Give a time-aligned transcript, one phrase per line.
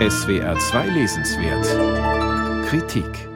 [0.00, 1.64] SWR 2 Lesenswert.
[2.66, 3.33] Kritik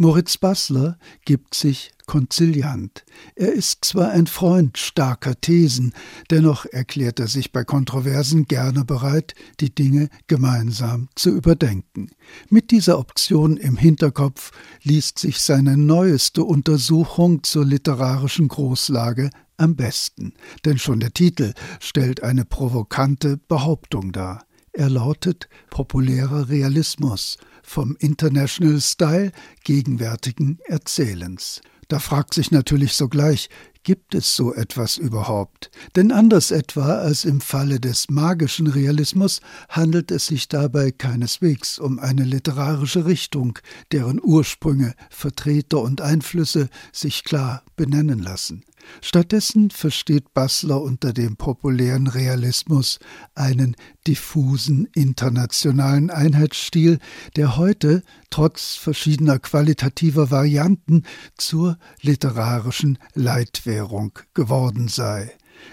[0.00, 3.04] Moritz Bassler gibt sich konziliant.
[3.34, 5.92] Er ist zwar ein Freund starker Thesen,
[6.30, 12.08] dennoch erklärt er sich bei Kontroversen gerne bereit, die Dinge gemeinsam zu überdenken.
[12.48, 14.52] Mit dieser Option im Hinterkopf
[14.82, 20.32] liest sich seine neueste Untersuchung zur literarischen Großlage am besten,
[20.64, 24.46] denn schon der Titel stellt eine provokante Behauptung dar.
[24.72, 29.32] Er lautet populärer Realismus vom International Style
[29.64, 31.60] gegenwärtigen Erzählens.
[31.88, 33.48] Da fragt sich natürlich sogleich,
[33.82, 35.72] gibt es so etwas überhaupt?
[35.96, 41.98] Denn anders etwa als im Falle des magischen Realismus handelt es sich dabei keineswegs um
[41.98, 43.58] eine literarische Richtung,
[43.90, 48.64] deren Ursprünge, Vertreter und Einflüsse sich klar benennen lassen.
[49.00, 52.98] Stattdessen versteht Bassler unter dem populären Realismus
[53.34, 53.76] einen
[54.06, 56.98] diffusen internationalen Einheitsstil,
[57.36, 61.04] der heute trotz verschiedener qualitativer Varianten
[61.36, 65.32] zur literarischen Leitwährung geworden sei.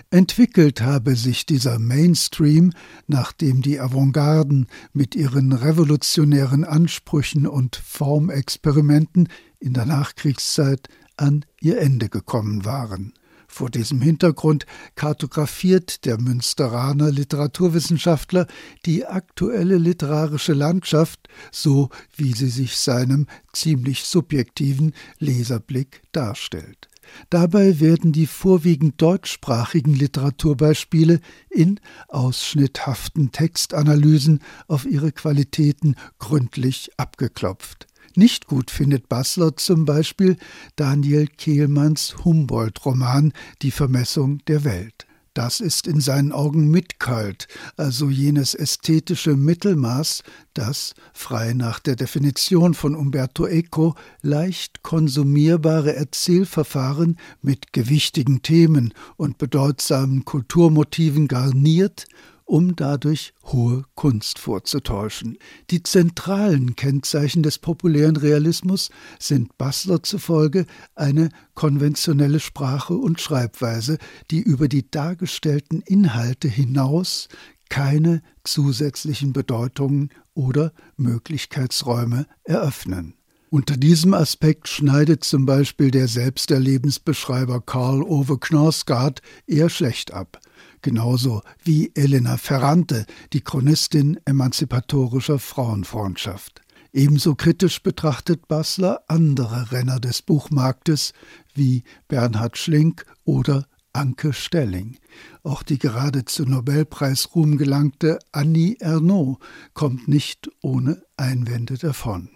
[0.09, 2.71] Entwickelt habe sich dieser Mainstream,
[3.07, 9.27] nachdem die Avantgarden mit ihren revolutionären Ansprüchen und Formexperimenten
[9.59, 10.87] in der Nachkriegszeit
[11.17, 13.13] an ihr Ende gekommen waren.
[13.47, 14.65] Vor diesem Hintergrund
[14.95, 18.45] kartografiert der Münsteraner Literaturwissenschaftler
[18.85, 26.89] die aktuelle literarische Landschaft, so wie sie sich seinem ziemlich subjektiven Leserblick darstellt.
[27.29, 37.86] Dabei werden die vorwiegend deutschsprachigen Literaturbeispiele in ausschnitthaften Textanalysen auf ihre Qualitäten gründlich abgeklopft.
[38.17, 40.37] Nicht gut findet Bassler zum Beispiel
[40.75, 45.05] Daniel Kehlmanns Humboldt-Roman Die Vermessung der Welt.
[45.35, 50.23] Das ist in seinen Augen mitkalt, also jenes ästhetische Mittelmaß,
[50.55, 53.93] das, frei nach der Definition von Umberto Eco,
[54.23, 62.07] leicht konsumierbare Erzählverfahren mit gewichtigen Themen und bedeutsamen Kulturmotiven garniert
[62.47, 65.37] um dadurch hohe Kunst vorzutäuschen.
[65.69, 70.65] Die zentralen Kennzeichen des populären Realismus sind Bassler zufolge
[70.95, 73.97] eine konventionelle Sprache und Schreibweise,
[74.31, 77.27] die über die dargestellten Inhalte hinaus
[77.69, 83.16] keine zusätzlichen Bedeutungen oder Möglichkeitsräume eröffnen.
[83.49, 90.41] Unter diesem Aspekt schneidet zum Beispiel der Selbsterlebensbeschreiber Karl Ove Knausgard eher schlecht ab
[90.81, 96.61] genauso wie Elena Ferrante, die Chronistin emanzipatorischer Frauenfreundschaft.
[96.93, 101.13] Ebenso kritisch betrachtet Bassler andere Renner des Buchmarktes
[101.53, 104.97] wie Bernhard Schlink oder Anke Stelling.
[105.43, 109.39] Auch die gerade zu Nobelpreisruhm gelangte Annie Ernaux
[109.73, 112.29] kommt nicht ohne Einwände davon.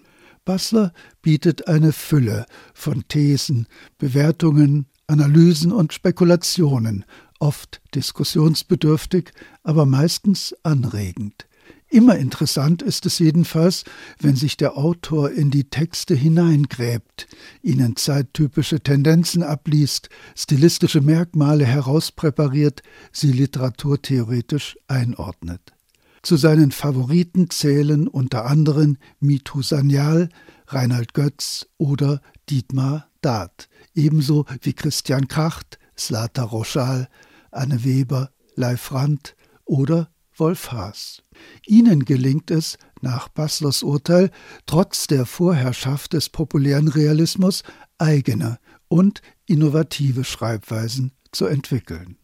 [0.46, 7.06] Bassler bietet eine Fülle von Thesen, Bewertungen, Analysen und Spekulationen
[7.40, 9.31] oft diskussionsbedürftig,
[9.63, 11.47] aber meistens anregend.
[11.90, 13.84] Immer interessant ist es jedenfalls,
[14.19, 17.28] wenn sich der Autor in die Texte hineingräbt,
[17.62, 22.81] ihnen zeittypische Tendenzen abliest, stilistische Merkmale herauspräpariert,
[23.12, 25.73] sie literaturtheoretisch einordnet.
[26.21, 30.29] Zu seinen Favoriten zählen unter anderem Mitu Sanyal,
[30.67, 37.09] Reinhard Götz oder Dietmar Dart, ebenso wie Christian Kracht, Slata Roschal,
[37.51, 41.23] Anne Weber, Leif Randt oder Wolf Haas.
[41.65, 44.31] Ihnen gelingt es, nach Basslers Urteil,
[44.65, 47.63] trotz der Vorherrschaft des populären Realismus
[47.97, 52.17] eigene und innovative Schreibweisen zu entwickeln.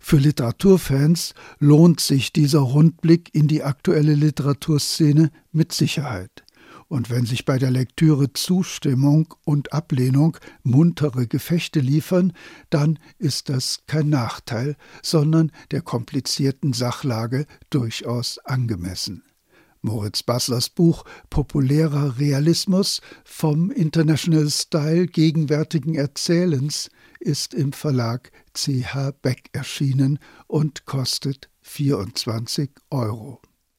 [0.00, 6.42] Für Literaturfans lohnt sich dieser Rundblick in die aktuelle Literaturszene mit Sicherheit
[6.90, 12.32] und wenn sich bei der Lektüre Zustimmung und Ablehnung muntere Gefechte liefern,
[12.68, 19.22] dann ist das kein Nachteil, sondern der komplizierten Sachlage durchaus angemessen.
[19.82, 29.50] Moritz Basslers Buch Populärer Realismus vom International Style gegenwärtigen Erzählens ist im Verlag CH Beck
[29.52, 33.40] erschienen und kostet 24 Euro.